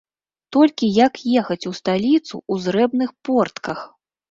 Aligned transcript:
Толькі 0.55 0.89
як 1.05 1.19
ехаць 1.43 1.59
у 1.73 1.75
сталіцу 1.81 2.35
ў 2.51 2.55
зрэбных 2.67 3.15
портках? 3.29 3.89